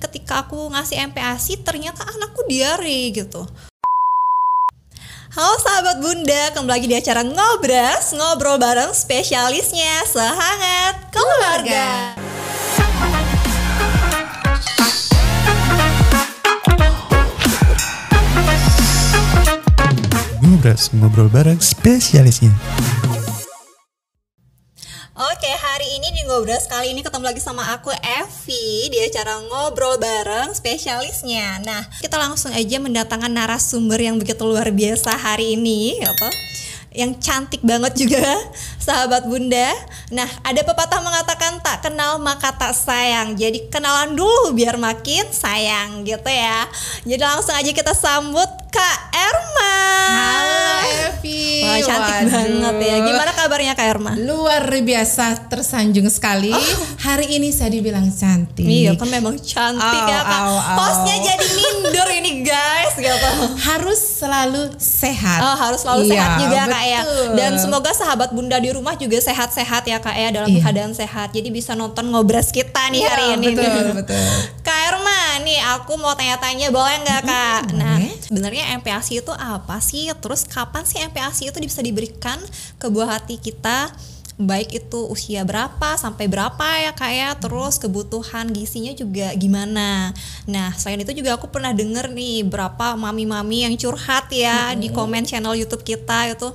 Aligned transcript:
ketika 0.00 0.48
aku 0.48 0.72
ngasih 0.72 1.12
MPASI 1.12 1.60
ternyata 1.60 2.08
anakku 2.08 2.48
diare 2.48 3.12
gitu. 3.12 3.44
Halo 5.30 5.54
sahabat 5.62 6.02
bunda, 6.02 6.50
kembali 6.58 6.74
lagi 6.74 6.86
di 6.90 6.96
acara 6.98 7.22
Ngobras 7.22 8.10
Ngobrol 8.18 8.58
bareng 8.58 8.90
spesialisnya 8.90 10.02
sehangat 10.02 11.06
keluarga 11.14 12.18
Ngobras, 20.42 20.90
ngobrol 20.90 21.30
bareng 21.30 21.62
spesialisnya 21.62 22.50
Oke, 25.40 25.56
hari 25.56 25.88
ini 25.96 26.12
di 26.12 26.20
Ngobras 26.28 26.68
kali 26.68 26.92
ini 26.92 27.00
ketemu 27.00 27.32
lagi 27.32 27.40
sama 27.40 27.64
aku 27.72 27.88
Evi 27.96 28.92
di 28.92 29.00
acara 29.00 29.40
Ngobrol 29.40 29.96
bareng 29.96 30.52
spesialisnya. 30.52 31.64
Nah, 31.64 31.80
kita 32.04 32.20
langsung 32.20 32.52
aja 32.52 32.76
mendatangkan 32.76 33.32
narasumber 33.32 33.96
yang 33.96 34.20
begitu 34.20 34.44
luar 34.44 34.68
biasa 34.68 35.16
hari 35.16 35.56
ini, 35.56 35.96
apa? 36.04 36.28
Yang 36.92 37.24
cantik 37.24 37.64
banget 37.64 38.04
juga, 38.04 38.20
sahabat 38.84 39.24
Bunda. 39.32 39.72
Nah, 40.12 40.28
ada 40.44 40.60
pepatah 40.60 41.00
mengatakan 41.00 41.56
tak 41.64 41.88
kenal 41.88 42.20
maka 42.20 42.52
tak 42.52 42.76
sayang. 42.76 43.32
Jadi 43.32 43.72
kenalan 43.72 44.12
dulu 44.12 44.52
biar 44.52 44.76
makin 44.76 45.24
sayang 45.32 46.04
gitu 46.04 46.28
ya. 46.28 46.68
Jadi 47.08 47.22
langsung 47.24 47.56
aja 47.56 47.72
kita 47.72 47.96
sambut 47.96 48.68
Kak 48.68 48.98
Erma. 49.16 49.80
Halo 50.04 50.79
Evi. 51.02 51.42
Wah, 51.60 51.78
cantik 51.78 52.14
Waduh. 52.14 52.30
banget 52.30 52.76
ya. 52.82 52.96
Gimana 53.02 53.30
kabarnya 53.32 53.72
Kak 53.72 53.86
Erma? 53.88 54.12
Luar 54.16 54.64
biasa 54.80 55.24
tersanjung 55.46 56.06
sekali. 56.06 56.52
Hari 56.98 57.26
ini 57.32 57.48
saya 57.50 57.70
dibilang 57.70 58.06
cantik. 58.08 58.62
Oh. 58.62 58.70
Iya 58.70 58.92
kan 58.94 59.08
memang 59.08 59.36
cantik 59.36 59.82
Au, 60.00 60.08
ya 60.08 60.20
kak. 60.22 60.40
au, 60.40 60.54
au. 60.54 60.76
Hostnya 60.78 61.16
jadi 61.18 61.46
minder 61.50 62.08
ini 62.14 62.32
guys 62.42 62.94
gitu. 62.94 63.28
Harus 63.60 64.00
selalu 64.16 64.62
sehat. 64.76 65.40
Oh, 65.40 65.56
harus 65.58 65.80
selalu 65.80 66.02
Iya, 66.02 66.12
sehat 66.12 66.30
juga 66.38 66.60
kak 66.66 66.84
ya. 66.84 67.00
betul. 67.00 67.28
Dan 67.34 67.52
semoga 67.56 67.90
sahabat 67.92 68.28
bunda 68.30 68.56
di 68.56 68.70
rumah 68.70 68.94
juga 68.94 69.18
sehat-sehat 69.18 69.82
ya 69.84 69.98
kak 69.98 70.14
ya 70.14 70.28
dalam 70.30 70.48
Iya. 70.48 70.60
keadaan 70.62 70.92
sehat. 70.92 71.30
Jadi 71.30 71.48
bisa 71.48 71.72
nonton 71.72 72.08
ngobras 72.08 72.50
kita 72.50 72.88
nih 72.88 73.02
hari 73.02 73.24
Iya, 73.26 73.34
ini. 73.34 73.46
betul, 73.50 73.86
betul. 74.00 74.24
Kak 74.60 74.78
Erma, 74.88 75.20
nih 75.42 75.58
aku 75.76 75.96
mau 75.96 76.12
tanya-tanya 76.14 76.68
boleh 76.70 76.96
nggak 77.02 77.22
kak? 77.24 77.62
boleh. 77.72 77.78
Nah, 77.80 77.96
sebenarnya 78.20 78.64
MPASI 78.80 79.24
itu 79.24 79.32
apa 79.34 79.76
sih? 79.82 80.08
Terus 80.16 80.46
kapan 80.46 80.84
sih 80.86 81.00
MPASI 81.00 81.50
itu 81.50 81.58
bisa 81.60 81.80
diberikan 81.80 82.38
ke 82.78 82.86
buah 82.88 83.18
hati 83.20 83.40
kita? 83.40 83.90
Baik 84.40 84.72
itu 84.72 85.04
usia 85.12 85.44
berapa 85.44 86.00
sampai 86.00 86.24
berapa 86.24 86.64
ya 86.80 86.96
kak 86.96 87.12
ya? 87.12 87.30
Terus 87.36 87.76
kebutuhan 87.76 88.48
gizinya 88.56 88.96
juga 88.96 89.36
gimana? 89.36 90.16
Nah, 90.48 90.72
selain 90.80 91.04
itu 91.04 91.12
juga 91.12 91.36
aku 91.36 91.52
pernah 91.52 91.76
denger 91.76 92.08
nih 92.08 92.48
berapa 92.48 92.96
mami-mami 92.96 93.68
yang 93.68 93.76
curhat 93.76 94.32
ya 94.32 94.72
di 94.72 94.88
komen 94.88 95.28
channel 95.28 95.52
YouTube 95.52 95.84
kita 95.84 96.32
itu 96.32 96.48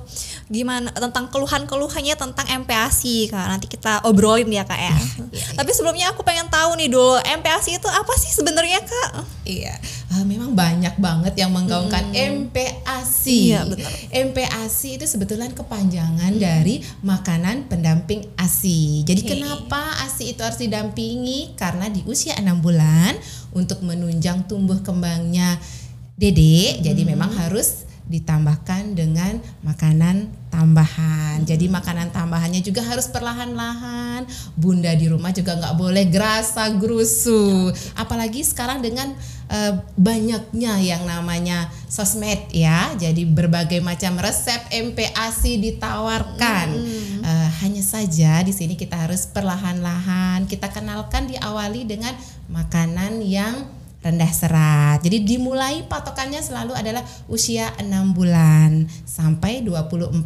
gimana 0.50 0.90
tentang 0.90 1.30
keluhan-keluhannya 1.30 2.18
tentang 2.18 2.46
MPASI 2.66 3.30
kak. 3.30 3.46
Nanti 3.46 3.70
kita 3.70 4.02
obrolin 4.02 4.50
ya 4.50 4.66
kak 4.66 4.80
ya. 4.82 4.96
Tapi 5.62 5.70
sebelumnya 5.70 6.10
aku 6.10 6.26
pengen 6.26 6.50
tahu 6.50 6.74
nih 6.74 6.90
dulu 6.90 7.22
MPASI 7.22 7.78
itu 7.78 7.86
apa 7.86 8.12
sih 8.18 8.34
sebenarnya 8.34 8.82
kak? 8.82 9.10
Iya, 9.46 9.78
Ah, 10.16 10.24
memang 10.24 10.56
banyak 10.56 10.96
banget 10.96 11.36
yang 11.36 11.52
menggaungkan 11.52 12.08
MPASI. 12.08 13.52
Iya, 13.52 13.68
benar. 13.68 13.92
MPASI 14.08 14.96
itu 14.96 15.04
sebetulnya 15.04 15.52
kepanjangan 15.52 16.32
dari 16.40 16.80
makanan 17.04 17.68
pendamping 17.76 18.24
ASI. 18.40 19.04
Jadi 19.04 19.20
Oke. 19.20 19.30
kenapa 19.36 20.00
ASI 20.08 20.32
itu 20.32 20.40
harus 20.40 20.56
didampingi? 20.56 21.52
Karena 21.60 21.92
di 21.92 22.00
usia 22.08 22.32
enam 22.40 22.64
bulan 22.64 23.12
untuk 23.52 23.84
menunjang 23.84 24.48
tumbuh 24.48 24.80
kembangnya 24.80 25.60
Dede, 26.16 26.80
jadi 26.80 27.04
memang 27.04 27.28
harus 27.36 27.84
ditambahkan 28.06 28.94
dengan 28.94 29.42
makanan 29.66 30.30
tambahan. 30.46 31.42
Jadi 31.42 31.66
makanan 31.66 32.14
tambahannya 32.14 32.62
juga 32.62 32.86
harus 32.86 33.10
perlahan-lahan. 33.10 34.24
Bunda 34.54 34.94
di 34.94 35.10
rumah 35.10 35.34
juga 35.34 35.58
nggak 35.58 35.74
boleh 35.74 36.06
gerasa 36.06 36.70
gerusu. 36.78 37.68
Apalagi 37.98 38.46
sekarang 38.46 38.78
dengan 38.80 39.10
eh, 39.50 39.74
banyaknya 39.98 40.78
yang 40.78 41.02
namanya 41.02 41.66
sosmed 41.90 42.46
ya. 42.54 42.94
Jadi 42.94 43.26
berbagai 43.26 43.82
macam 43.82 44.22
resep 44.22 44.64
MPASI 44.70 45.58
ditawarkan. 45.60 46.66
Eh, 47.26 47.48
hanya 47.66 47.82
saja 47.82 48.40
di 48.46 48.54
sini 48.54 48.78
kita 48.78 48.96
harus 48.96 49.26
perlahan-lahan. 49.26 50.46
Kita 50.46 50.70
kenalkan 50.70 51.26
diawali 51.26 51.82
dengan 51.84 52.14
makanan 52.46 53.18
yang 53.26 53.75
rendah 54.06 54.30
serat. 54.30 55.02
Jadi 55.02 55.26
dimulai 55.26 55.82
patokannya 55.90 56.38
selalu 56.38 56.78
adalah 56.78 57.02
usia 57.26 57.74
6 57.82 58.14
bulan 58.14 58.86
sampai 59.02 59.66
24 59.66 60.22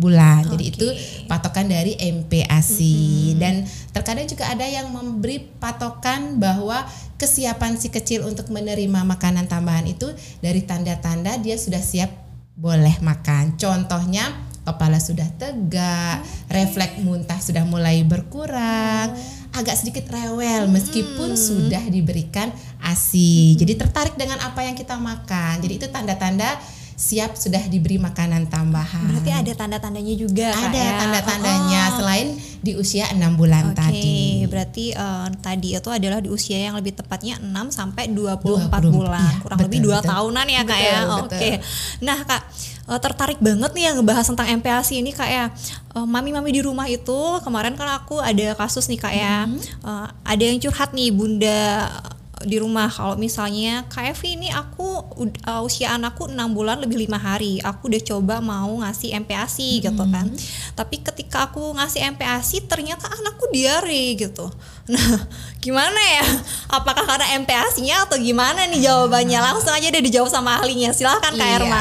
bulan. 0.00 0.48
Jadi 0.48 0.64
Oke. 0.64 0.72
itu 0.72 0.88
patokan 1.28 1.68
dari 1.68 2.00
MPASI 2.00 3.36
dan 3.36 3.68
terkadang 3.92 4.24
juga 4.24 4.48
ada 4.48 4.64
yang 4.64 4.88
memberi 4.88 5.44
patokan 5.60 6.40
bahwa 6.40 6.88
kesiapan 7.20 7.76
si 7.76 7.92
kecil 7.92 8.24
untuk 8.24 8.48
menerima 8.48 9.04
makanan 9.04 9.44
tambahan 9.44 9.84
itu 9.84 10.08
dari 10.40 10.64
tanda-tanda 10.64 11.36
dia 11.36 11.60
sudah 11.60 11.84
siap 11.84 12.08
boleh 12.56 12.96
makan. 13.04 13.60
Contohnya 13.60 14.48
kepala 14.64 15.00
sudah 15.00 15.26
tegak, 15.40 16.22
refleks 16.48 17.00
muntah 17.00 17.40
sudah 17.40 17.64
mulai 17.64 18.04
berkurang, 18.04 19.16
agak 19.52 19.76
sedikit 19.76 20.06
rewel 20.08 20.66
meskipun 20.66 21.34
sudah 21.34 21.82
diberikan 21.84 22.50
ASI. 22.80 23.54
Jadi 23.54 23.74
tertarik 23.76 24.14
dengan 24.14 24.38
apa 24.40 24.62
yang 24.62 24.74
kita 24.74 24.94
makan. 24.94 25.58
Jadi 25.58 25.74
itu 25.76 25.86
tanda-tanda 25.86 26.58
siap 26.92 27.32
sudah 27.32 27.64
diberi 27.64 27.96
makanan 27.96 28.46
tambahan. 28.46 29.08
Berarti 29.08 29.32
ada 29.32 29.52
tanda-tandanya 29.56 30.14
juga 30.14 30.52
ada 30.52 30.76
ya? 30.76 30.92
tanda-tandanya 31.00 31.82
Oh. 31.82 31.96
selain 31.96 32.28
di 32.60 32.76
usia 32.76 33.08
enam 33.08 33.40
bulan 33.40 33.72
Oke, 33.72 33.80
tadi. 33.80 34.44
berarti 34.44 34.84
eh, 34.92 35.26
tadi 35.40 35.68
itu 35.72 35.88
adalah 35.88 36.20
di 36.20 36.28
usia 36.28 36.60
yang 36.60 36.76
lebih 36.76 36.92
tepatnya 36.92 37.40
6 37.40 37.72
sampai 37.72 38.12
24 38.12 38.68
20, 38.84 38.92
bulan. 38.92 39.16
iya, 39.18 39.40
Kurang 39.40 39.58
betul, 39.58 39.68
lebih 39.72 39.80
2 39.80 39.96
betul. 39.96 40.10
tahunan 40.12 40.46
ya 40.46 40.62
Kak 40.62 40.76
ya. 40.78 40.98
Oke. 41.08 41.24
betul. 41.24 41.52
Nah, 42.04 42.18
Kak 42.20 42.42
eh, 42.90 43.00
tertarik 43.00 43.38
banget 43.38 43.70
nih 43.70 43.84
yang 43.90 43.94
ngebahas 44.02 44.26
tentang 44.26 44.50
MPASI 44.58 44.98
ini 44.98 45.14
Kak 45.14 45.30
ya. 45.30 45.46
Eh, 45.94 46.06
Mami-mami 46.06 46.50
di 46.50 46.60
rumah 46.60 46.90
itu 46.90 47.38
kemarin 47.46 47.78
kan 47.78 47.86
aku 48.02 48.18
ada 48.18 48.58
kasus 48.58 48.90
nih 48.90 48.98
Kak 48.98 49.14
ya. 49.14 49.46
Mm-hmm. 49.46 49.86
Eh, 49.86 50.06
ada 50.26 50.42
yang 50.42 50.58
curhat 50.58 50.90
nih 50.90 51.14
Bunda 51.14 51.86
di 52.44 52.56
rumah. 52.56 52.88
Kalau 52.88 53.20
misalnya 53.20 53.84
Evi 54.00 54.40
ini 54.40 54.48
aku 54.48 55.12
uh, 55.44 55.60
usia 55.60 55.92
anakku 55.92 56.24
6 56.24 56.36
bulan 56.56 56.80
lebih 56.80 57.04
lima 57.04 57.20
hari. 57.20 57.60
Aku 57.60 57.92
udah 57.92 58.00
coba 58.00 58.40
mau 58.40 58.80
ngasih 58.80 59.12
MPASI 59.20 59.84
gitu 59.84 60.04
kan. 60.08 60.26
Tapi 60.72 61.04
ketika 61.04 61.52
aku 61.52 61.76
ngasih 61.76 62.00
MPASI 62.16 62.64
ternyata 62.64 63.12
anakku 63.12 63.52
diare 63.52 64.16
gitu. 64.16 64.48
Nah 64.88 65.28
gimana 65.64 66.00
ya? 66.00 66.26
Apakah 66.72 67.04
karena 67.04 67.36
MPASI-nya 67.44 68.08
atau 68.08 68.16
gimana 68.16 68.64
nih 68.72 68.88
jawabannya? 68.88 69.38
Langsung 69.38 69.76
aja 69.76 69.92
deh 69.92 70.00
dijawab 70.00 70.32
sama 70.32 70.60
ahlinya. 70.60 70.96
Silahkan 70.96 71.36
Kak 71.36 71.44
Iya, 71.44 71.56
Erma. 71.60 71.80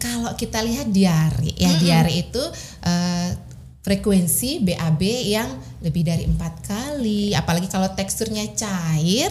Kalau 0.00 0.32
kita 0.34 0.64
lihat 0.64 0.88
diare, 0.88 1.52
ya 1.52 1.76
diare 1.76 2.12
itu 2.12 2.40
eh, 2.84 3.36
frekuensi 3.84 4.64
BAB 4.64 5.02
yang 5.28 5.48
lebih 5.84 6.08
dari 6.08 6.24
empat 6.24 6.64
kali, 6.64 7.36
apalagi 7.36 7.68
kalau 7.68 7.92
teksturnya 7.92 8.48
cair 8.56 9.28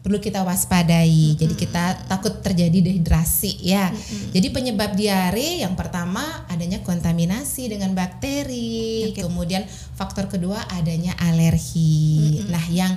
perlu 0.00 0.18
kita 0.18 0.40
waspadai. 0.42 1.36
Jadi 1.36 1.54
kita 1.56 2.08
takut 2.08 2.40
terjadi 2.40 2.80
dehidrasi 2.80 3.60
ya. 3.60 3.92
Jadi 4.32 4.48
penyebab 4.48 4.96
diare 4.96 5.60
yang 5.60 5.76
pertama 5.76 6.44
adanya 6.48 6.80
kontaminasi 6.80 7.68
dengan 7.68 7.92
bakteri, 7.92 9.12
kemudian 9.12 9.64
faktor 9.96 10.28
kedua 10.28 10.64
adanya 10.72 11.12
alergi. 11.20 12.44
Nah, 12.48 12.64
yang 12.72 12.96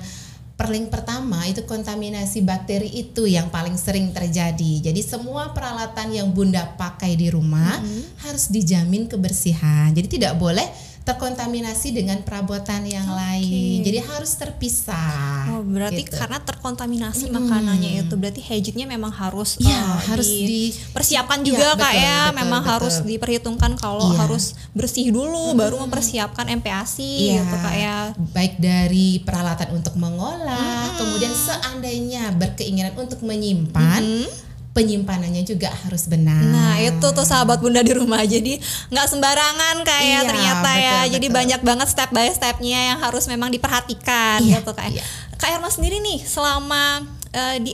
Perling 0.53 0.85
pertama 0.93 1.41
itu 1.49 1.65
kontaminasi 1.65 2.45
bakteri 2.45 2.85
itu 2.85 3.25
yang 3.25 3.49
paling 3.49 3.73
sering 3.73 4.13
terjadi. 4.13 4.85
Jadi 4.85 5.01
semua 5.01 5.49
peralatan 5.49 6.13
yang 6.13 6.29
Bunda 6.29 6.77
pakai 6.77 7.17
di 7.17 7.33
rumah 7.33 7.81
harus 8.21 8.53
dijamin 8.53 9.09
kebersihan. 9.09 9.89
Jadi 9.97 10.21
tidak 10.21 10.37
boleh 10.37 10.69
terkontaminasi 11.03 11.91
dengan 11.91 12.23
perabotan 12.23 12.87
yang 12.87 13.05
lain. 13.05 13.83
Jadi 13.83 13.99
harus 13.99 14.39
terpisah. 14.39 15.51
Oh, 15.51 15.59
berarti 15.59 16.07
gitu. 16.07 16.15
karena 16.15 16.39
terkontaminasi 16.39 17.27
makanannya 17.27 18.07
itu 18.07 18.15
berarti 18.15 18.39
hygiene 18.39 18.87
memang 18.87 19.11
harus 19.11 19.59
Iya, 19.59 19.75
eh, 19.75 19.99
harus 20.07 20.27
di- 20.27 20.71
persiapkan 20.95 21.43
Iya, 21.43 21.47
juga 21.51 21.67
kak 21.75 21.91
betul, 21.91 21.99
ya 21.99 22.19
betul, 22.23 22.37
memang 22.39 22.61
betul. 22.63 22.71
harus 22.71 22.95
diperhitungkan 23.03 23.71
kalau 23.75 24.15
Iya. 24.15 24.19
harus 24.23 24.43
bersih 24.71 25.11
dulu 25.11 25.51
baru 25.53 25.83
mempersiapkan 25.83 26.47
MPASI 26.49 27.11
Iya, 27.29 27.43
gitu 27.43 27.55
kak 27.59 27.75
ya 27.75 27.95
baik 28.31 28.53
dari 28.57 29.19
peralatan 29.19 29.75
untuk 29.75 29.93
mengolah, 29.95 30.95
kemudian 30.95 31.31
seandainya 31.31 32.31
berkeinginan 32.33 32.95
untuk 32.95 33.19
menyimpan, 33.21 34.01
penyimpanannya 34.73 35.45
juga 35.45 35.69
harus 35.85 36.09
benar. 36.09 36.41
Nah 36.41 36.81
itu 36.81 37.05
tuh 37.13 37.21
sahabat 37.21 37.61
bunda 37.61 37.85
di 37.85 37.93
rumah 37.93 38.25
jadi 38.25 38.57
nggak 38.89 39.07
sembarangan 39.07 39.85
kayak 39.85 40.01
Iya, 40.03 40.19
ternyata 40.25 40.69
ya 40.73 40.89
betul, 40.97 41.11
jadi 41.13 41.27
betul. 41.29 41.37
banyak 41.37 41.61
banget 41.61 41.87
step 41.93 42.09
by 42.09 42.27
stepnya 42.33 42.79
yang 42.93 42.99
harus 42.99 43.29
memang 43.29 43.53
diperhatikan 43.53 44.41
Iya, 44.41 44.59
gitu 44.59 44.73
kayak 44.73 44.97
iya. 44.97 45.05
Kak 45.37 45.53
Irma 45.53 45.69
sendiri 45.69 46.01
nih 46.01 46.25
selama 46.25 47.05
eh, 47.29 47.57
di 47.61 47.71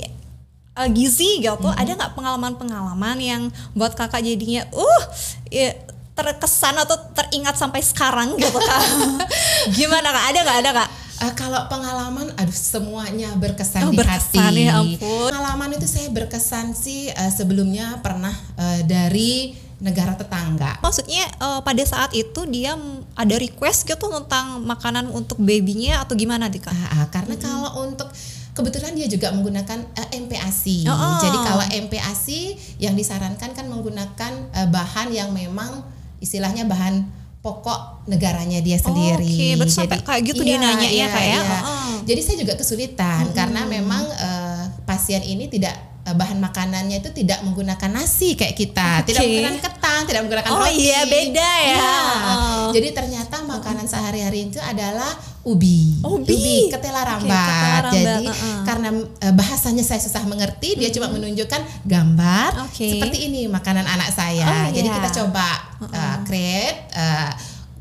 eh, 0.75 0.89
gizi 0.91 1.39
gitu 1.39 1.55
Mm-hmm. 1.55 1.81
ada 1.81 1.91
nggak 2.03 2.13
pengalaman-pengalaman 2.19 3.17
yang 3.17 3.41
buat 3.71 3.95
kakak 3.95 4.19
jadinya 4.19 4.67
uh 4.75 5.03
ya, 5.47 5.71
terkesan 6.13 6.75
atau 6.75 6.99
teringat 7.15 7.55
sampai 7.55 7.79
sekarang 7.79 8.35
gitu 8.35 8.59
kak 8.59 8.83
gimana 9.79 10.11
kak 10.11 10.25
ada 10.35 10.39
nggak 10.43 10.59
ada 10.67 10.71
kak 10.83 10.89
Eh, 11.19 11.33
kalau 11.33 11.67
pengalaman, 11.67 12.31
aduh 12.33 12.55
semuanya 12.55 13.35
berkesan 13.35 13.83
Oh, 13.83 13.91
di 13.91 13.97
berkesan, 13.97 14.39
hati. 14.49 14.63
ya 14.63 14.79
ampun. 14.79 15.29
Pengalaman 15.29 15.69
itu 15.73 15.83
saya 15.83 16.07
berkesan 16.09 16.71
sih 16.71 17.07
eh, 17.07 17.27
sebelumnya 17.29 17.99
pernah 17.99 18.31
eh, 18.55 18.81
dari 18.83 19.51
negara 19.79 20.11
tetangga. 20.11 20.79
maksudnya 20.79 21.23
eh, 21.23 21.59
pada 21.59 21.83
saat 21.83 22.11
itu 22.13 22.43
dia 22.45 22.75
ada 23.13 23.35
request 23.35 23.83
gitu 23.85 24.07
tentang 24.09 24.59
makanan 24.61 25.07
untuk 25.09 25.39
babynya 25.39 26.03
atau 26.03 26.15
gimana 26.15 26.47
nih 26.47 26.59
kak 26.59 26.71
Ah, 26.71 26.87
ah, 26.93 27.05
karena 27.09 27.35
kalau 27.35 27.83
untuk 27.83 28.07
kebetulan 28.51 28.91
dia 28.91 29.07
juga 29.07 29.31
menggunakan 29.31 29.79
eh, 29.93 30.19
MPASI. 30.19 30.83
Oh, 30.83 30.91
oh. 30.91 31.15
Jadi 31.19 31.37
kalau 31.37 31.63
MPASI 31.63 32.41
yang 32.77 32.91
disarankan 32.91 33.51
kan 33.51 33.65
menggunakan 33.67 34.31
eh, 34.51 34.67
bahan 34.67 35.11
yang 35.11 35.31
memang 35.31 35.83
istilahnya 36.19 36.63
bahan 36.63 37.07
pokok 37.39 38.03
negaranya 38.11 38.59
dia 38.59 38.75
sendiri. 38.75 39.23
Oke, 39.23 39.47
berarti 39.55 39.73
sampai 39.73 39.99
kayak 40.03 40.21
gitu 40.27 40.41
dia 40.43 40.59
nanya 40.59 40.89
ya, 40.91 41.07
Kak, 41.07 41.23
ya? 41.23 41.39
Oh. 41.63 41.95
Jadi 42.03 42.19
saya 42.19 42.37
juga 42.41 42.53
kesulitan 42.59 43.31
karena 43.31 43.63
memang 43.63 44.03
eh, 44.11 44.63
pasien 44.83 45.23
ini 45.23 45.47
tidak 45.47 45.71
eh, 46.03 46.15
bahan 46.15 46.35
makanannya 46.43 46.99
itu 46.99 47.15
tidak 47.15 47.39
menggunakan 47.47 47.89
nasi 47.95 48.35
kayak 48.35 48.59
kita, 48.59 49.07
tidak 49.07 49.23
Oke. 49.23 49.27
menggunakan 49.31 49.59
ketan, 49.63 50.01
tidak 50.03 50.21
menggunakan 50.27 50.51
Oh 50.51 50.59
roti. 50.67 50.83
iya, 50.83 50.99
beda 51.07 51.51
ya. 51.63 51.75
Iya. 51.79 51.95
Oh. 52.27 52.69
Jadi 52.75 52.87
ternyata 52.91 53.35
makanan 53.69 53.85
sehari-hari 53.85 54.49
itu 54.49 54.57
adalah 54.57 55.13
ubi, 55.45 56.01
Ubi. 56.01 56.73
ketela 56.73 57.05
Oke, 57.05 57.09
rambat. 57.13 57.45
ketela 57.45 57.77
rambat, 57.85 57.93
Jadi 57.93 58.25
uh-uh. 58.25 58.59
karena 58.65 58.89
eh, 59.21 59.33
bahasanya 59.37 59.83
saya 59.85 60.01
susah 60.01 60.25
mengerti, 60.25 60.73
dia 60.73 60.89
cuma 60.89 61.13
menunjukkan 61.13 61.85
gambar 61.85 62.65
Oke. 62.65 62.97
seperti 62.97 63.29
ini 63.29 63.45
makanan 63.45 63.85
anak 63.85 64.09
saya. 64.09 64.49
Oh, 64.49 64.67
Jadi 64.73 64.89
iya. 64.89 64.97
kita 64.97 65.09
coba 65.21 65.47
eh, 65.85 66.17
create. 66.25 66.79
eh, 66.97 67.31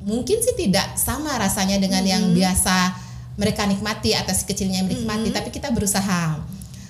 mungkin 0.05 0.39
sih 0.41 0.55
tidak 0.57 0.97
sama 1.01 1.37
rasanya 1.41 1.81
dengan 1.81 2.05
yang 2.05 2.33
biasa 2.37 2.97
mereka 3.39 3.65
nikmati 3.65 4.13
atau 4.13 4.35
si 4.35 4.45
kecilnya 4.45 4.85
menikmati, 4.85 5.31
tapi 5.33 5.49
kita 5.49 5.71
berusaha. 5.73 6.37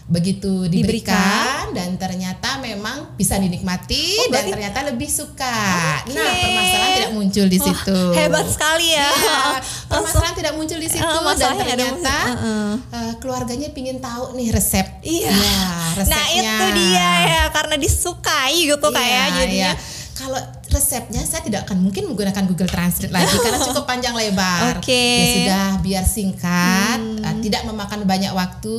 Begitu 0.09 0.65
diberikan, 0.67 1.69
dan 1.71 1.95
ternyata 1.95 2.57
memang 2.59 3.13
bisa 3.13 3.37
dinikmati 3.37 4.17
Oh, 4.19 4.33
dan 4.33 4.49
ternyata 4.49 4.89
lebih 4.89 5.05
suka. 5.05 5.53
Oke. 6.01 6.17
Nah, 6.17 6.33
permasalahan 6.33 6.91
tidak 6.97 7.13
muncul 7.13 7.45
di 7.45 7.59
situ. 7.61 7.99
hebat 8.17 8.47
sekali 8.49 8.89
ya 8.89 9.05
Iya, 9.05 9.41
permasalahan 9.93 10.35
tidak 10.35 10.53
muncul 10.57 10.79
di 10.79 10.89
situ 10.89 11.05
Eh, 11.05 11.13
dan 11.13 11.21
masalahnya 11.23 11.65
ada 11.67 11.77
ternyata 11.77 12.17
eh, 12.89 13.13
keluarganya 13.21 13.69
pingin 13.71 14.01
tahu 14.01 14.33
nih 14.33 14.49
resep. 14.49 14.87
Iya. 15.01 15.29
Ya, 15.29 15.61
resepnya. 15.95 16.17
nah 16.17 16.25
itu 16.33 16.67
dia 16.73 17.11
ya 17.23 17.43
karena 17.53 17.77
disukai 17.77 18.57
gitu 18.65 18.89
kayak 18.89 19.25
Iya, 19.29 19.37
jadinya 19.37 19.73
iya. 19.77 19.97
Kalau 20.19 20.41
resepnya 20.69 21.23
saya 21.23 21.47
tidak 21.47 21.63
akan 21.63 21.79
mungkin 21.79 22.11
menggunakan 22.11 22.43
Google 22.45 22.67
Translate 22.67 23.15
lagi 23.15 23.39
karena 23.45 23.61
cukup 23.63 23.85
panjang 23.85 24.11
lebar. 24.13 24.75
Oke. 24.75 24.91
Hmm. 24.91 25.15
Ya 25.15 25.27
sudah 25.31 25.65
biar 25.79 26.05
singkat, 26.05 26.99
eh, 27.23 27.35
tidak 27.39 27.63
memakan 27.63 28.03
banyak 28.03 28.33
waktu. 28.33 28.77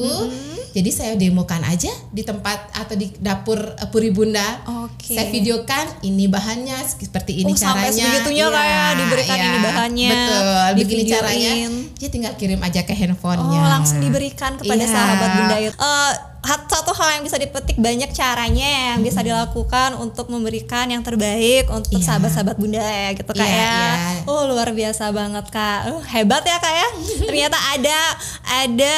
Jadi 0.72 0.90
saya 0.90 1.14
demokan 1.14 1.62
aja 1.62 1.90
di 2.10 2.22
tempat 2.22 2.70
atau 2.72 2.94
di 2.94 3.10
dapur 3.16 3.58
eh, 3.58 3.88
Puri 3.88 4.10
Bunda. 4.10 4.44
Oke. 4.84 5.10
Saya 5.10 5.28
videokan 5.28 5.86
ini 6.02 6.26
bahannya 6.26 6.78
seperti 6.82 7.40
ini 7.40 7.50
Oh, 7.50 7.58
sampai 7.58 7.88
caranya. 7.88 7.98
sebegitunya 8.00 8.46
Iya, 8.46 8.54
kayak 8.54 8.90
diberikan 8.96 9.36
iya. 9.36 9.46
ini 9.46 9.60
bahannya, 9.60 10.10
Betul, 10.12 10.68
begini 10.76 11.04
caranya. 11.06 11.52
Dia 11.96 12.10
tinggal 12.10 12.34
kirim 12.36 12.60
aja 12.60 12.82
ke 12.82 12.92
Oh 12.92 13.00
handphonenya. 13.00 13.60
langsung 13.68 13.98
diberikan 13.98 14.56
kepada 14.56 14.80
Iya. 14.80 14.90
sahabat 14.90 15.30
bunda 15.34 15.56
itu. 15.58 15.74
Eh, 15.74 16.14
hat- 16.40 16.68
satu 16.70 16.96
hal 16.96 17.20
yang 17.20 17.24
bisa 17.24 17.36
dipetik 17.36 17.76
banyak 17.76 18.10
caranya 18.10 18.64
yang 18.94 19.00
bisa 19.02 19.20
dilakukan 19.20 19.92
untuk 19.96 20.28
memberikan 20.28 20.88
yang 20.88 21.02
terbaik 21.02 21.68
untuk 21.68 21.92
Iya. 21.94 22.06
sahabat-sahabat 22.06 22.56
bunda 22.56 22.80
ya 22.80 23.12
gitu 23.12 23.28
kak 23.30 23.42
Iya, 23.42 23.52
ya. 23.52 23.68
iya. 23.68 24.24
Oh 24.24 24.46
luar 24.46 24.72
biasa 24.72 25.12
banget 25.12 25.46
kak. 25.50 25.80
Uh, 25.90 26.02
hebat 26.06 26.40
ya 26.42 26.58
kak 26.58 26.72
ya. 26.72 26.88
Ternyata 27.28 27.58
ada 27.74 28.00
ada 28.46 28.96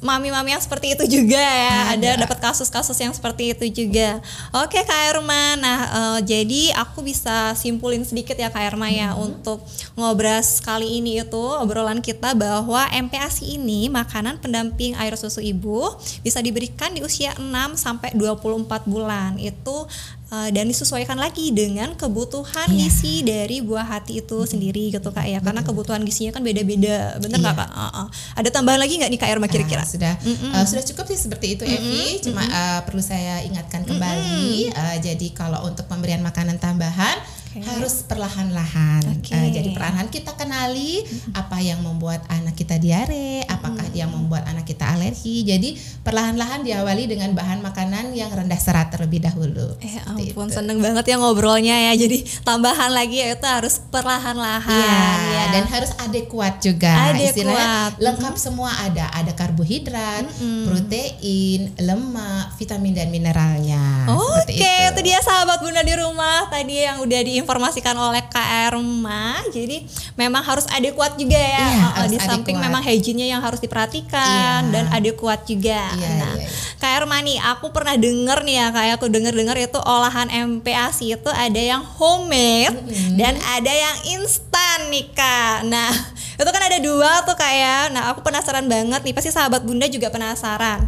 mami-mami 0.00 0.56
yang 0.56 0.64
seperti 0.64 0.96
itu 0.96 1.04
juga 1.20 1.38
ya. 1.40 1.94
Ada, 1.96 2.08
Ada. 2.16 2.20
dapat 2.24 2.38
kasus-kasus 2.40 2.96
yang 2.96 3.12
seperti 3.12 3.52
itu 3.52 3.84
juga. 3.84 4.18
Oke 4.56 4.80
Kak 4.80 5.00
Irma. 5.12 5.56
Nah, 5.60 5.80
eh, 5.88 6.18
jadi 6.24 6.62
aku 6.80 7.04
bisa 7.04 7.52
simpulin 7.54 8.02
sedikit 8.02 8.34
ya 8.34 8.48
Kak 8.48 8.74
Irma 8.74 8.88
ya 8.88 9.12
untuk 9.12 9.60
ngobras 9.94 10.64
kali 10.64 11.00
ini 11.04 11.20
itu 11.20 11.44
obrolan 11.60 12.00
kita 12.00 12.32
bahwa 12.32 12.88
MPASI 12.88 13.60
ini 13.60 13.92
makanan 13.92 14.40
pendamping 14.40 14.96
air 14.96 15.12
susu 15.20 15.44
ibu 15.44 15.92
bisa 16.24 16.40
diberikan 16.40 16.96
di 16.96 17.04
usia 17.04 17.36
6 17.36 17.76
sampai 17.76 18.16
24 18.16 18.88
bulan. 18.88 19.36
Itu 19.36 19.84
eh, 20.30 20.48
dan 20.50 20.64
disesuaikan 20.64 21.14
lagi 21.14 21.50
dengan 21.50 21.92
kebutuhan 21.92 22.66
Iya. 22.66 22.86
gizi 22.86 23.14
dari 23.20 23.60
buah 23.60 23.86
hati 23.90 24.18
itu 24.18 24.42
sendiri 24.42 24.90
gitu 24.90 25.10
Kak 25.10 25.24
ya. 25.24 25.38
Karena 25.38 25.60
kebutuhan 25.60 26.00
gizinya 26.00 26.30
kan 26.30 26.40
beda-beda. 26.40 27.18
Bener 27.18 27.38
nggak 27.38 27.52
Iya. 27.52 27.60
Kak? 27.60 27.70
Heeh. 27.72 28.06
Ada 28.36 28.48
tambahan 28.50 28.78
lagi 28.78 28.94
nggak 28.96 29.10
nih 29.10 29.18
Kak 29.18 29.30
Irma 29.30 29.46
kira-kira? 29.46 29.82
Nah, 29.82 29.88
sudah 29.88 30.14
eh, 30.22 30.64
sudah 30.64 30.84
cukup 30.84 31.04
sih 31.06 31.18
seperti 31.20 31.46
itu 31.54 31.62
Evi 31.62 32.20
cuma 32.20 32.40
eh, 32.40 32.80
perlu 32.82 33.00
saya 33.00 33.42
ingatkan 33.42 33.82
kembali 33.82 34.70
eh, 34.70 34.96
jadi 35.00 35.26
kalau 35.32 35.64
untuk 35.64 35.84
pemberian 35.84 36.20
makanan 36.20 36.56
tambahan 36.56 37.18
Oke. 37.50 37.66
harus 37.66 38.06
perlahan-lahan. 38.06 39.02
Eh, 39.20 39.50
jadi 39.50 39.70
perlahan 39.70 40.06
kita 40.06 40.32
kenali 40.32 41.02
apa 41.32 41.58
yang 41.58 41.80
membuat 41.80 42.22
anak 42.28 42.54
kita 42.54 42.76
diare 42.76 43.42
apakah 43.44 43.82
dia 43.88 44.06
membuat 44.06 44.46
anak 44.46 44.62
kita 44.64 44.86
alergi 44.86 45.42
jadi 45.42 45.74
perlahan-lahan 46.00 46.62
diawali 46.62 47.04
dengan 47.04 47.32
bahan 47.32 47.58
makanan 47.58 48.12
yang 48.12 48.30
rendah 48.30 48.54
serat 48.54 48.88
terlebih 48.88 49.18
dahulu 49.20 49.74
Eh 49.78 49.90
Seperti 49.90 50.30
ampun 50.30 50.46
itu. 50.46 50.54
seneng 50.54 50.78
banget 50.78 51.04
ya 51.04 51.16
ngobrolnya 51.16 51.76
ya 51.90 51.92
Jadi 51.96 52.22
tambahan 52.40 52.90
lagi 52.90 53.18
ya 53.18 53.34
itu 53.34 53.42
harus 53.44 53.82
perlahan-lahan 53.84 54.70
Iya, 54.70 55.02
ya. 55.28 55.44
dan 55.50 55.64
harus 55.66 55.90
adekuat 55.98 56.60
juga. 56.60 57.10
Adekuat. 57.10 57.34
Istilahnya 57.34 57.68
lengkap 57.98 58.34
semua 58.36 58.70
ada. 58.78 59.10
Ada 59.10 59.32
karbohidrat, 59.34 60.24
protein, 60.64 61.74
lemak, 61.76 62.54
vitamin 62.56 62.92
dan 62.92 63.08
mineralnya. 63.08 64.06
Oke, 64.08 64.54
Seperti 64.54 64.96
itu. 64.96 65.00
dia 65.04 65.18
sahabat 65.20 65.60
bunda 65.60 65.82
di 65.82 65.94
rumah 65.94 66.48
tadi 66.48 66.80
yang 66.80 67.00
udah 67.00 67.20
diinformasikan 67.40 67.96
oleh 67.96 68.20
Kak 68.28 68.68
Erma. 68.68 69.40
Jadi 69.48 69.88
memang 70.14 70.44
harus 70.44 70.68
adekuat 70.68 71.16
juga 71.16 71.40
ya. 71.40 71.64
Iya, 71.64 71.86
harus 71.96 72.10
di 72.12 72.18
samping 72.20 72.60
adekuat. 72.60 72.66
memang 72.68 72.82
hygiene-nya 72.84 73.26
yang 73.32 73.40
harus 73.40 73.58
diperhatikan 73.58 74.68
Iya. 74.68 74.72
dan 74.72 74.84
adekuat 74.92 75.48
juga. 75.48 75.96
Iya, 75.96 76.08
nah, 76.20 76.34
iya, 76.36 76.44
iya. 76.44 76.48
Kak 76.76 76.90
Erma 77.00 77.16
nih, 77.20 77.40
aku 77.40 77.72
pernah 77.72 77.96
denger 77.96 78.38
nih 78.44 78.56
ya, 78.56 78.66
kayak 78.70 78.94
aku 79.00 79.06
denger-denger 79.08 79.56
itu 79.64 79.78
olahan 79.80 80.28
MPASI 80.28 81.16
itu 81.16 81.30
ada 81.32 81.60
yang 81.60 81.80
homemade 81.80 82.76
dan 83.16 83.36
ada 83.40 83.72
yang 83.72 83.96
instan 84.16 84.92
nih 84.92 85.08
Kak. 85.12 85.64
Nah, 85.64 85.90
itu 86.40 86.50
kan 86.50 86.62
ada 86.62 86.78
dua 86.78 87.24
tuh 87.24 87.34
Kak 87.34 87.52
ya. 87.52 87.88
Nah, 87.88 88.12
aku 88.12 88.20
penasaran 88.20 88.68
banget 88.68 89.00
nih, 89.00 89.14
pasti 89.16 89.32
sahabat 89.32 89.64
Bunda 89.64 89.88
juga 89.88 90.12
penasaran. 90.12 90.84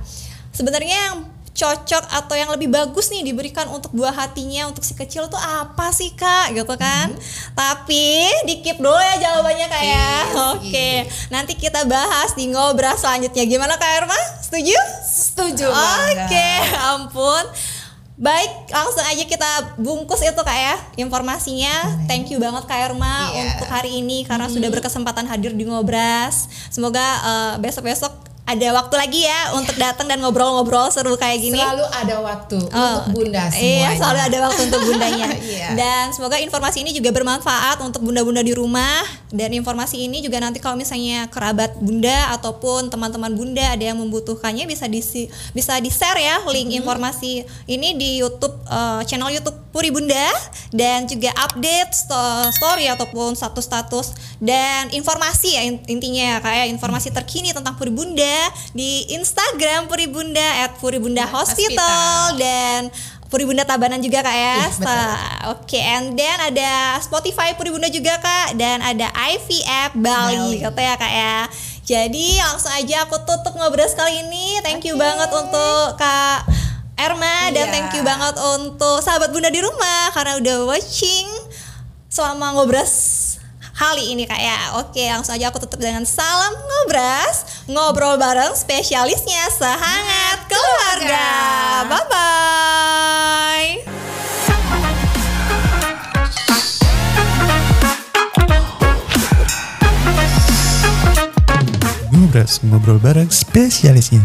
Sebenarnya 0.53 0.97
yang 1.13 1.17
cocok 1.53 2.05
atau 2.09 2.33
yang 2.33 2.49
lebih 2.49 2.73
bagus 2.73 3.13
nih 3.13 3.23
diberikan 3.23 3.69
untuk 3.69 3.93
buah 3.93 4.11
hatinya 4.11 4.73
untuk 4.73 4.81
si 4.83 4.97
kecil 4.97 5.29
tuh 5.29 5.37
apa 5.37 5.93
sih 5.93 6.09
kak? 6.17 6.57
Gitu 6.57 6.75
kan? 6.81 7.13
Tapi 7.53 8.25
dikip 8.49 8.81
dulu 8.81 8.97
ya 8.97 9.21
jawabannya 9.21 9.67
kak 9.69 9.85
ya. 9.85 10.13
Oke 10.57 10.91
nanti 11.29 11.53
kita 11.53 11.85
bahas 11.85 12.33
di 12.33 12.49
ngobras 12.49 13.05
selanjutnya. 13.05 13.45
Gimana 13.45 13.77
kak 13.77 14.05
Erma 14.05 14.19
setuju? 14.41 14.77
Setuju 15.05 15.69
Oke, 15.69 16.49
ampun. 16.77 17.45
Baik, 18.13 18.71
langsung 18.71 19.03
aja 19.03 19.25
kita 19.25 19.51
bungkus 19.81 20.23
itu 20.23 20.37
kak 20.37 20.55
ya 20.55 20.77
informasinya. 21.01 22.07
Thank 22.07 22.31
you 22.31 22.39
banget 22.39 22.65
kak 22.65 22.93
Erma 22.93 23.33
Iya. 23.35 23.57
untuk 23.57 23.69
hari 23.69 23.99
ini 23.99 24.23
karena 24.23 24.47
sudah 24.47 24.69
berkesempatan 24.69 25.27
hadir 25.27 25.53
di 25.53 25.65
ngobras. 25.67 26.47
Semoga 26.71 27.03
eh, 27.03 27.55
besok-besok 27.61 28.32
ada 28.43 28.69
waktu 28.75 28.95
lagi 28.99 29.23
ya 29.23 29.55
untuk 29.55 29.79
datang 29.79 30.11
dan 30.11 30.19
ngobrol-ngobrol 30.19 30.91
seru 30.91 31.15
kayak 31.15 31.39
gini. 31.39 31.63
Selalu 31.63 31.87
ada 31.87 32.17
waktu 32.19 32.59
Oh, 32.59 32.91
untuk 32.99 33.05
bunda 33.15 33.47
oke. 33.47 33.55
semuanya. 33.55 33.79
Iya, 33.79 33.89
selalu 33.95 34.19
ada 34.19 34.39
waktu 34.43 34.61
untuk 34.67 34.81
bundanya. 34.83 35.27
Iya. 35.43 35.69
Dan 35.73 36.05
semoga 36.11 36.37
informasi 36.37 36.83
ini 36.83 36.91
juga 36.91 37.15
bermanfaat 37.15 37.79
untuk 37.81 38.03
bunda-bunda 38.03 38.43
di 38.43 38.51
rumah. 38.51 38.99
Dan 39.31 39.55
informasi 39.55 40.05
ini 40.05 40.21
juga 40.21 40.43
nanti 40.43 40.59
kalau 40.59 40.75
misalnya 40.75 41.31
kerabat 41.31 41.79
bunda 41.79 42.35
ataupun 42.35 42.91
teman-teman 42.91 43.31
bunda 43.31 43.63
ada 43.63 43.85
yang 43.85 43.97
membutuhkannya 43.97 44.67
bisa 44.67 44.91
di 44.91 44.99
bisa 45.55 45.79
di 45.79 45.89
share 45.89 46.19
ya 46.19 46.43
link 46.45 46.67
Mm-hmm. 46.67 46.83
informasi 46.83 47.33
ini 47.67 47.95
di 47.95 48.19
YouTube 48.19 48.59
eh, 48.65 49.01
channel 49.05 49.31
YouTube 49.31 49.62
Puri 49.73 49.89
Bunda 49.89 50.29
dan 50.69 51.05
juga 51.05 51.33
update 51.35 51.91
sto- 51.91 52.15
story 52.53 52.87
ataupun 52.87 53.33
status-status 53.33 54.13
dan 54.39 54.93
informasi 54.93 55.49
ya 55.51 55.63
in- 55.65 55.81
intinya 55.89 56.37
ya 56.37 56.39
kayak 56.39 56.67
informasi 56.71 57.09
terkini 57.09 57.51
tentang 57.51 57.75
Puri 57.75 57.89
Bunda 57.89 58.37
di 58.71 59.09
Instagram 59.11 59.89
Puri 59.89 60.07
Bunda 60.07 60.45
at 60.63 60.77
Puri 60.77 61.01
Bunda 61.01 61.25
Hospital, 61.25 61.81
Hospital. 61.81 62.37
dan 62.37 62.81
Puri 63.27 63.49
Bunda 63.49 63.65
Tabanan 63.65 63.97
juga 63.99 64.21
kak 64.21 64.37
ya. 64.37 64.57
Iya, 64.61 65.09
Oke, 65.49 65.81
and 65.81 66.13
then 66.13 66.37
ada 66.37 67.01
Spotify 67.01 67.57
Puri 67.57 67.73
Bunda 67.73 67.89
juga 67.89 68.21
kak 68.21 68.61
dan 68.61 68.85
ada 68.85 69.09
IVF 69.09 69.97
Bali, 69.97 70.37
Bali. 70.37 70.61
katanya 70.61 70.95
kak 70.95 71.09
ya. 71.11 71.37
Jadi 71.83 72.37
langsung 72.39 72.71
aja 72.71 73.03
aku 73.03 73.17
tutup 73.25 73.57
ngobrol 73.57 73.89
kali 73.89 74.21
ini. 74.21 74.61
Thank 74.61 74.85
you 74.85 74.95
Oke. 74.95 75.03
banget 75.03 75.33
untuk 75.33 75.97
kak 75.97 76.45
Erma 76.97 77.51
dan 77.51 77.67
Iya. 77.69 77.73
thank 77.73 77.91
you 77.97 78.03
banget 78.05 78.37
untuk 78.37 79.01
sahabat 79.01 79.33
Bunda 79.33 79.49
di 79.49 79.65
rumah 79.65 80.13
karena 80.13 80.39
udah 80.39 80.57
watching 80.69 81.29
selama 82.13 82.53
ngobras 82.57 83.21
kali 83.73 84.15
ini 84.15 84.31
kak 84.31 84.39
ya. 84.39 84.79
Oke, 84.79 85.03
langsung 85.11 85.35
aja 85.35 85.51
aku 85.51 85.59
tutup 85.59 85.83
dengan 85.83 86.07
salam 86.07 86.55
ngobras, 86.55 87.67
ngobrol 87.67 88.15
bareng 88.15 88.55
spesialisnya 88.55 89.51
sehangat 89.51 90.47
keluarga. 90.47 91.27
Bye 91.91 92.07
bye. 92.07 93.71
Ngobras, 102.13 102.63
ngobrol 102.63 103.03
bareng 103.03 103.29
spesialisnya. 103.35 104.23